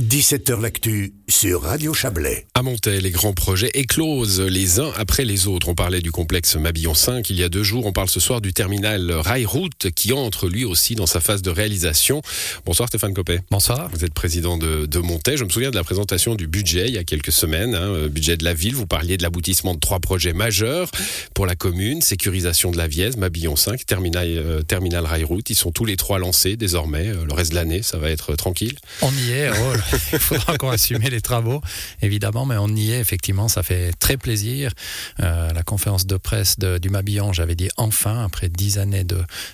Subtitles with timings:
[0.00, 2.46] 17h L'actu sur Radio Chablais.
[2.54, 5.68] À Montaix, les grands projets éclosent les uns après les autres.
[5.68, 7.86] On parlait du complexe Mabillon 5 il y a deux jours.
[7.86, 11.50] On parle ce soir du terminal Rail-Route qui entre lui aussi dans sa phase de
[11.50, 12.22] réalisation.
[12.66, 13.38] Bonsoir Stéphane Copé.
[13.52, 13.88] Bonsoir.
[13.92, 15.36] Vous êtes président de, de Montaix.
[15.36, 18.08] Je me souviens de la présentation du budget il y a quelques semaines, hein, euh,
[18.08, 18.74] budget de la ville.
[18.74, 20.90] Vous parliez de l'aboutissement de trois projets majeurs
[21.34, 25.04] pour la commune, sécurisation de la Vièze, Mabillon 5, terminal, euh, terminal.
[25.48, 27.08] Ils sont tous les trois lancés désormais.
[27.08, 28.76] Euh, le reste de l'année, ça va être tranquille?
[29.00, 29.50] On y est.
[29.50, 31.60] Oh, il faudra encore assumer les travaux,
[32.02, 34.72] évidemment, mais on y est, effectivement, ça fait très plaisir.
[35.20, 39.04] Euh, la conférence de presse de, du Mabillon, j'avais dit enfin, après dix années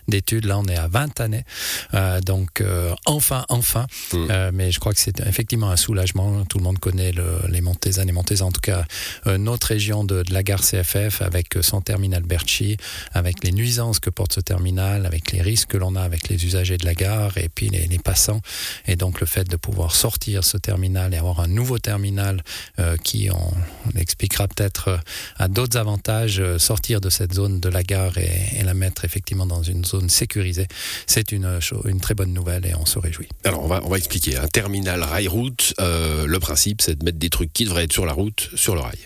[0.08, 1.44] d'études, là on est à 20 années.
[1.94, 3.86] Euh, donc euh, enfin, enfin.
[4.12, 4.26] Mm.
[4.30, 6.44] Euh, mais je crois que c'est effectivement un soulagement.
[6.44, 8.84] Tout le monde connaît le, les Montésans et Montésans, en tout cas
[9.26, 12.76] euh, notre région de, de la gare CFF, avec son terminal Berchi,
[13.12, 16.44] avec les nuisances que porte ce terminal, avec les risques que l'on a avec les
[16.44, 18.40] usagers de la gare et puis les, les passants.
[18.86, 22.42] Et donc le fait de pouvoir sortir ce terminal et avoir un nouveau terminal
[22.78, 23.36] euh, qui, on,
[23.86, 24.96] on expliquera peut-être, euh,
[25.38, 29.46] a d'autres avantages, euh, sortir de cette zone de la gare et, la mettre effectivement
[29.46, 30.68] dans une zone sécurisée,
[31.06, 33.28] c'est une, une très bonne nouvelle et on se réjouit.
[33.44, 34.36] Alors on va, on va expliquer.
[34.36, 38.04] Un terminal rail-route, euh, le principe c'est de mettre des trucs qui devraient être sur
[38.04, 38.98] la route, sur le rail.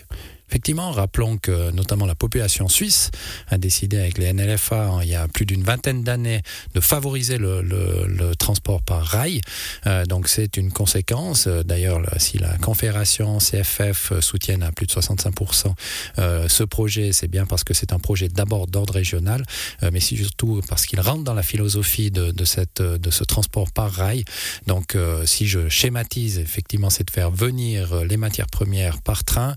[0.55, 3.11] Effectivement, rappelons que notamment la population suisse
[3.49, 7.37] a décidé avec les NLFA hein, il y a plus d'une vingtaine d'années de favoriser
[7.37, 9.41] le, transport par rail.
[9.85, 11.47] Euh, donc c'est une conséquence.
[11.47, 15.73] Euh, D'ailleurs, le- si la Confédération CFF euh, soutiennent à plus de 65%
[16.19, 19.43] euh, ce projet, c'est bien parce que c'est un projet d'abord d'ordre régional,
[19.83, 24.23] euh, mais surtout parce qu'il rentre dans la philosophie de, ce transport par rail.
[24.67, 29.55] Donc si je schématise, effectivement, c'est de faire venir les matières premières par train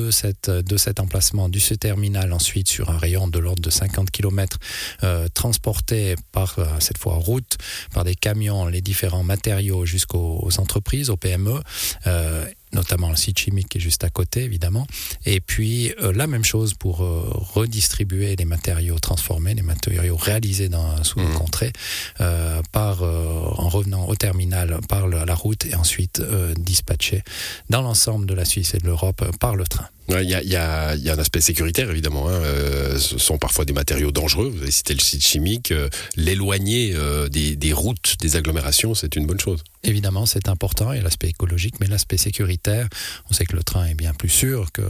[0.00, 4.58] de, cet emplacement du ce terminal ensuite sur un rayon de l'ordre de 50 km
[5.02, 7.58] euh, transporté par euh, cette fois route
[7.92, 11.60] par des camions les différents matériaux jusqu'aux aux entreprises aux PME
[12.06, 14.86] euh, notamment le site chimique qui est juste à côté évidemment
[15.26, 17.22] et puis euh, la même chose pour euh,
[17.54, 21.72] redistribuer les matériaux transformés les matériaux réalisés dans, sous contrée
[22.20, 27.22] euh, par euh, en revenant au terminal par le- la route et ensuite euh, dispatchés
[27.70, 29.86] dans l'ensemble de la Suisse et de l'Europe par le train.
[30.18, 32.28] Il y, a, un aspect sécuritaire évidemment.
[32.28, 32.32] Hein.
[32.32, 34.48] Euh, ce sont parfois des matériaux dangereux.
[34.48, 35.72] Vous avez cité le site chimique.
[35.72, 39.62] Euh, L'éloigner euh, des, routes, des agglomérations, c'est une bonne chose.
[39.82, 42.88] Évidemment, c'est important, il y a l'aspect écologique, mais l'aspect sécuritaire,
[43.30, 44.82] on sait que le train est bien plus sûr que,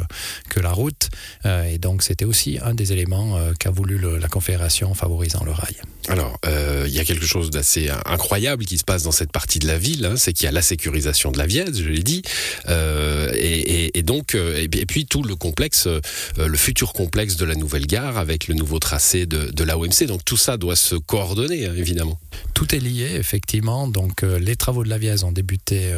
[0.61, 1.09] la route,
[1.45, 5.77] et donc c'était aussi un des éléments qu'a voulu la Confédération en favorisant le rail.
[6.09, 9.59] Alors, euh, il y a quelque chose d'assez incroyable qui se passe dans cette partie
[9.59, 12.03] de la ville, hein, c'est qu'il y a la sécurisation de la Vièze, je l'ai
[12.03, 12.23] dit,
[12.69, 16.01] euh, et, et, et donc, euh, et, puis- et puis tout le complexe, euh,
[16.39, 20.07] le futur complexe de la nouvelle gare avec le nouveau tracé de, de l'AOMC.
[20.07, 22.19] Donc tout ça doit se coordonner, hein, évidemment.
[22.55, 23.87] Tout est lié, effectivement.
[23.87, 25.91] Donc, euh, les travaux de la Vièze ont débuté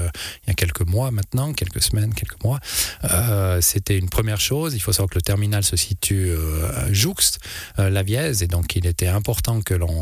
[0.44, 2.58] il y a quelques mois maintenant, quelques semaines, quelques mois.
[3.60, 4.74] C'était une première chose.
[4.74, 6.32] Il faut savoir que le terminal se situe
[6.76, 7.38] à jouxte
[7.78, 10.01] la Vièze, et donc il était important que l'on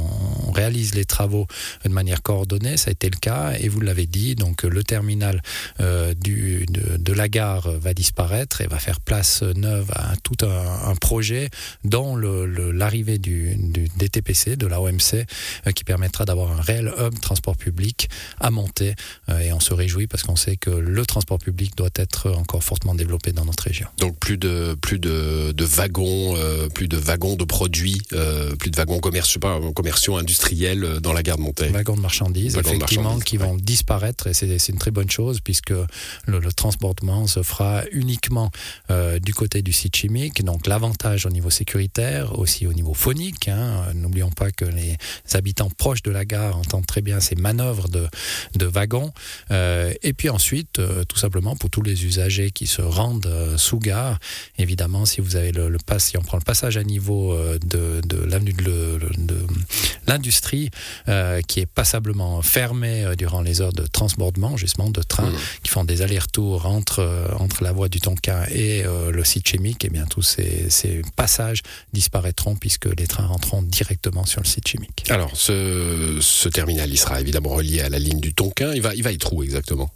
[0.55, 1.47] réalise les travaux
[1.85, 2.77] de manière coordonnée.
[2.77, 4.35] Ça a été le cas, et vous l'avez dit.
[4.35, 5.43] Donc, le terminal
[5.81, 11.51] euh, de, la gare va disparaître et va faire place neuve à tout un, projet,
[11.85, 15.27] dont l'arrivée du, du DTPC, de l'AOMC,
[15.67, 18.09] euh, qui permettra d'avoir un réel hub transport public
[18.41, 18.95] à monter.
[19.29, 22.65] Euh, et on se réjouit parce qu'on sait que le transport public doit être encore
[22.65, 23.89] fortement développé dans notre région.
[23.99, 28.77] Donc plus de plus de, wagons, euh, plus de wagons de produits, euh, plus de
[28.77, 29.41] wagons commerciaux,
[29.81, 31.69] commerciaux industriels euh, dans la gare de Montaix.
[31.71, 35.11] Wagons de marchandises, Wagons de effectivement, marchandises, qui vont disparaître et c'est une très bonne
[35.11, 38.51] chose puisque le, le transportement se fera uniquement
[38.91, 40.45] euh, du côté du site chimique.
[40.45, 43.49] Donc l'avantage au niveau sécuritaire, aussi au niveau phonique.
[43.49, 43.85] hein.
[43.95, 44.97] N'oublions pas que les
[45.33, 48.07] habitants proches de la gare entendent très bien ces manœuvres de,
[48.57, 49.13] de wagons.
[49.51, 53.57] Euh, et puis ensuite, euh, tout simplement pour tous les usagers qui se rendent euh,
[53.57, 54.19] sous gare,
[54.59, 57.59] évidemment, si vous avez le, le pass, si on prend le passage à niveau euh,
[57.75, 59.39] de, de l'avenue de, de
[60.07, 60.71] l'industrie,
[61.09, 65.37] euh, qui est passablement fermée euh, durant les heures de transbordement, justement, de train, Mmh.
[65.63, 69.47] qui font des allers-retours entre, euh, entre la voie du Tonkin et euh, le site
[69.49, 71.61] chimique, et bien tous ces, ces passages
[71.93, 75.05] disparaîtront puisque les trains rentreront directement sur le site chimique.
[75.11, 78.73] Alors ce, ce terminal, il sera évidemment relié à la ligne du Tonkin.
[78.75, 79.91] Il va il va être où exactement?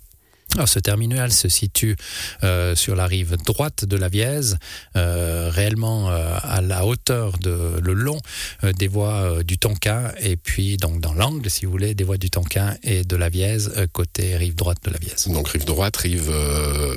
[0.55, 1.97] Alors, ce terminal se situe
[2.45, 4.59] euh, sur la rive droite de la Vièze,
[4.97, 8.19] euh, réellement euh, à la hauteur de le long
[8.79, 12.31] des voies du Tonkin, et puis donc dans l'angle, si vous voulez, des voies du
[12.31, 15.27] Tonkin et de la Vièze, côté rive droite de la Vièze.
[15.29, 16.33] Donc rive droite, rive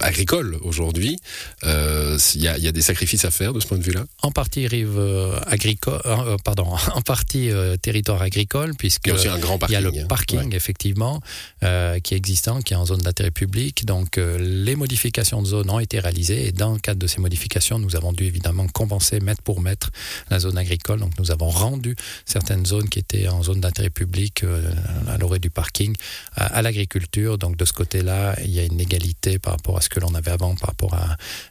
[0.02, 1.18] agricole aujourd'hui.
[1.64, 4.04] Il y, a, il y a des sacrifices à faire de ce point de vue-là?
[4.22, 5.00] En partie rive
[5.48, 7.50] agricole, euh, pardon, en partie
[7.82, 9.74] territoire agricole, puisque Il y a aussi un grand Il parking.
[9.74, 10.06] y a le hein.
[10.08, 10.56] parking, Ouais.
[10.56, 11.22] effectivement,
[11.62, 13.47] qui est existant, qui est en zone d'intérêt public.
[13.86, 16.48] Donc, euh, les modifications de zone ont été réalisées.
[16.48, 19.90] Et dans le cadre de ces modifications, nous avons dû évidemment compenser mètre pour mètre
[20.30, 21.00] la zone agricole.
[21.00, 21.96] Donc, nous avons rendu
[22.26, 24.62] certaines zones qui étaient en zone d'intérêt public, euh,
[25.08, 25.96] à l'orée du parking,
[26.36, 27.38] à, l'agriculture.
[27.38, 30.14] Donc, de ce côté-là, il y a une égalité par rapport à ce que l'on
[30.14, 30.96] avait avant, par rapport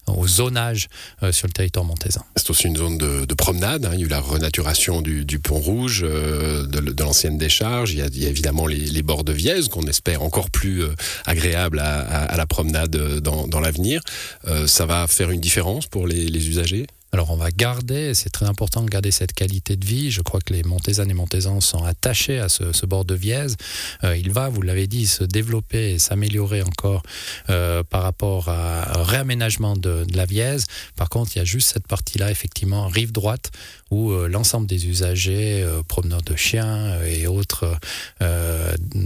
[0.07, 0.89] au zonage
[1.23, 2.25] euh, sur le territoire montaisan.
[2.37, 3.85] C'est aussi une zone de, de promenade.
[3.87, 3.91] hein.
[3.95, 7.93] Il y a eu la renaturation du, pont rouge, euh, de, l'ancienne décharge.
[7.93, 10.83] Il y, a, évidemment les, bords de Vièze qu'on espère encore plus
[11.27, 14.03] agréables à, à- la promenade euh, dans, l'avenir.
[14.47, 16.87] Euh, ça va faire une différence pour les usagers?
[17.13, 20.11] Alors on va garder, c'est très important de garder cette qualité de vie.
[20.11, 23.57] Je crois que les Montaisanes et Montaisans sont attachés à ce, bord de Vièze.
[24.05, 27.03] Euh, il va, vous l'avez dit, se développer et s'améliorer encore
[27.49, 30.67] euh, par rapport à réaménagement de, la Vièze.
[30.97, 33.51] Par contre, il y a juste cette partie-là, effectivement, rive droite,
[33.91, 37.79] où euh, l'ensemble des usagers, promeneurs de chiens et autres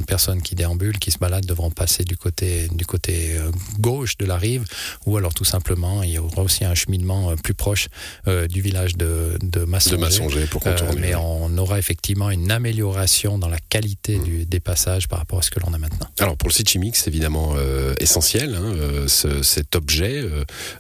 [0.07, 3.37] personnes qui déambulent, qui se baladent, devront passer du côté, du côté
[3.79, 4.65] gauche de la rive,
[5.07, 7.89] ou alors tout simplement, il y aura aussi un cheminement plus proche
[8.29, 9.97] euh, du village de, de Massonger.
[9.97, 11.01] de Massonger pour Euh, contourner.
[11.01, 14.25] mais on aura effectivement une amélioration dans la qualité Mm.
[14.25, 16.07] du, des passages par rapport à ce que l'on a maintenant.
[16.19, 18.55] Alors pour le site chimique, c'est évidemment euh, essentiel.
[18.55, 18.75] hein,
[19.07, 20.25] ce- cet objet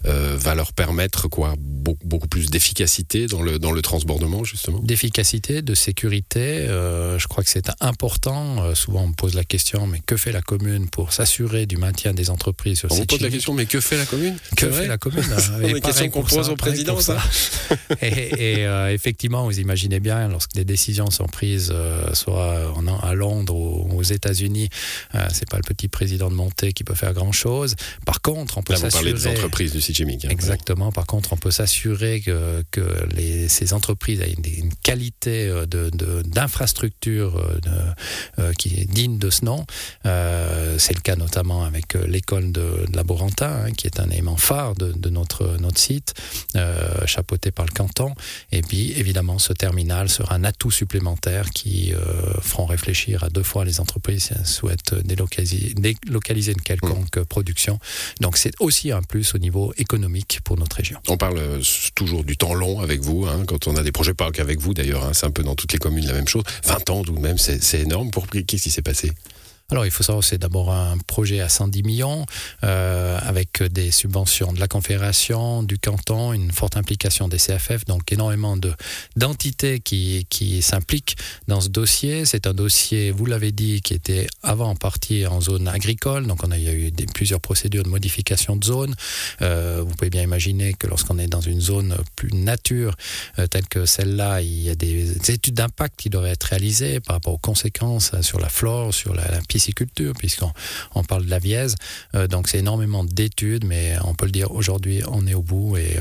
[0.04, 1.54] va leur permettre quoi?
[1.58, 4.78] Beaucoup, beaucoup plus d'efficacité dans le dans le transbordement justement?
[4.80, 8.74] D'efficacité, de sécurité, je crois que c'est important.
[8.74, 12.12] Souvent on me pose la question, mais que fait la commune pour s'assurer du maintien
[12.14, 14.36] des entreprises sur On pose la question, mais que fait la commune?
[14.56, 15.22] Que fait la commune?
[15.60, 16.99] C'est une question qu'on pose au président,
[18.02, 23.14] et, euh, effectivement, vous imaginez bien, lorsque des décisions sont prises, euh, soit en- à
[23.14, 24.68] Londres ou aux États-Unis,
[25.14, 27.76] euh, c'est pas le petit président de montée qui peut faire grand-chose.
[28.04, 29.36] Par contre, on peut Là, vous parlez des s'assurer.
[29.36, 30.28] entreprises du hein.
[30.30, 30.90] Exactement.
[30.92, 32.80] Par contre, on peut s'assurer que, que
[33.14, 38.80] les, ces entreprises aient une, une qualité euh, de- de- d'infrastructure euh, de- euh, qui
[38.80, 39.64] est digne de ce nom.
[40.06, 44.36] Euh, c'est le cas notamment avec l'école de, de Laborantin, hein, qui est un élément
[44.36, 46.14] phare de, notre, notre site,
[47.06, 48.14] chapeauté par le canton.
[48.52, 51.92] Et puis, évidemment, ce terminal sera un atout supplémentaire qui
[52.42, 57.78] feront réfléchir à deux fois les entreprises si elles souhaitent délocaliser, délocaliser une quelconque production.
[58.20, 60.98] Donc, c'est aussi un plus au niveau économique pour notre région.
[61.08, 61.60] On parle euh,
[61.94, 64.74] toujours du temps long avec vous, hein, quand on a des projets, pas qu'avec vous
[64.74, 66.44] d'ailleurs, hein, c'est un peu dans toutes les communes la même chose.
[66.64, 68.10] 20 ans tout de même, c'est énorme.
[68.10, 69.12] Pour Qu'est-ce qui s'est passé?
[69.70, 72.26] Alors, il faut savoir, c'est d'abord un projet à 110 millions,
[72.64, 78.10] euh, avec des subventions de la Confédération, du canton, une forte implication des CFF, donc
[78.10, 78.72] énormément de
[79.16, 82.24] d'entités qui, qui s'impliquent dans ce dossier.
[82.24, 86.42] C'est un dossier, vous l'avez dit, qui était avant en partie en zone agricole, donc
[86.42, 88.94] on a, il y a eu plusieurs procédures de modification de zone.
[89.40, 92.96] Euh, vous pouvez bien imaginer que lorsqu'on est dans une zone plus nature,
[93.38, 97.16] euh, telle que celle-là, il y a des études d'impact qui devraient être réalisées par
[97.16, 100.52] rapport aux conséquences euh, sur la flore, sur la, la pisciculture, puisqu'on
[100.94, 101.74] on parle de la Vièze.
[102.14, 105.76] Euh, donc c'est énormément d'études, mais on peut le dire aujourd'hui, on est au bout
[105.76, 105.98] et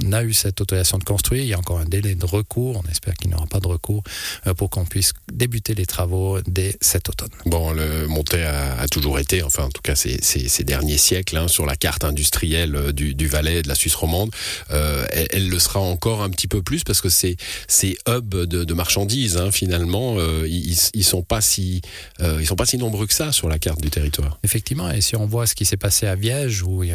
[0.00, 1.42] on a eu cette autorisation de construire.
[1.42, 2.82] Il y a encore un délai de recours.
[2.82, 4.02] On espère qu'il n'y aura pas de recours
[4.46, 7.34] euh, pour qu'on puisse débuter les travaux dès cet automne.
[7.46, 10.98] Bon, le Montet a, a toujours été, enfin en tout cas ces, ces, ces derniers
[10.98, 14.30] siècles, hein, sur la carte industrielle euh, du, du Valais et de la Suisse romande.
[14.70, 17.36] Euh, elle, elle le sera encore un petit peu plus parce que ces,
[17.68, 21.82] ces hubs de, de marchandises, hein, finalement, euh, ils, ils sont pas si
[22.20, 24.38] euh, ils sont pas si nombreux que ça sur la carte du territoire.
[24.42, 26.90] Effectivement, et si on voit ce qui s'est passé à Viège, où il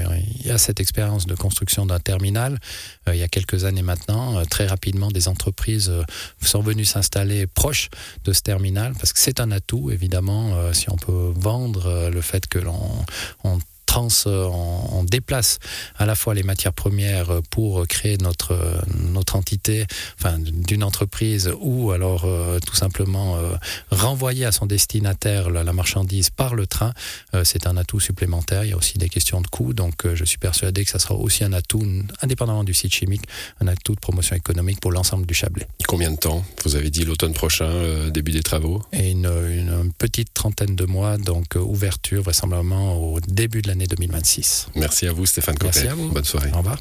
[0.45, 2.59] y a, cette expérience de construction d'un terminal,
[3.07, 6.03] euh, il y a quelques années maintenant, euh, très rapidement, des entreprises euh,
[6.41, 7.89] sont venues s'installer proche
[8.23, 12.47] de ce terminal, parce que c'est un atout, évidemment, si on peut vendre le fait
[12.47, 12.79] que l'on
[13.43, 13.59] on
[13.89, 15.57] trans, euh, on, on déplace
[15.97, 18.79] à la fois les matières premières euh, pour créer notre, euh,
[19.17, 19.85] notre entité,
[20.17, 20.37] enfin
[20.69, 23.55] d'une entreprise, ou alors euh, tout simplement euh,
[23.89, 26.93] renvoyer à son destinataire la, la marchandise par le train,
[27.33, 28.63] euh, c'est un atout supplémentaire.
[28.63, 30.99] Il y a aussi des questions de coût, donc euh, je suis persuadé que ça
[30.99, 31.83] sera aussi un atout,
[32.21, 33.23] indépendamment du site chimique,
[33.61, 35.67] un atout de promotion économique pour l'ensemble du Chablais.
[35.87, 38.83] Combien de temps Vous avez dit l'automne prochain, euh, début des travaux?
[38.93, 43.78] Et une, une petite trentaine de mois, donc euh, ouverture vraisemblablement au début de l'année
[43.87, 44.67] 2026.
[44.75, 45.91] Merci à vous Stéphane Merci Coppet.
[45.91, 46.09] à vous.
[46.09, 46.51] Bonne soirée.
[46.53, 46.77] Au revoir.